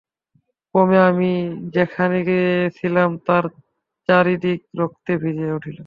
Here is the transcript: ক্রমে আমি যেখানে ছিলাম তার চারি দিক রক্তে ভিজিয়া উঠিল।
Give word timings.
ক্রমে 0.75 0.99
আমি 1.09 1.31
যেখানে 1.75 2.17
ছিলাম 2.77 3.09
তার 3.27 3.45
চারি 4.09 4.35
দিক 4.37 4.59
রক্তে 4.79 5.13
ভিজিয়া 5.23 5.55
উঠিল। 5.57 5.79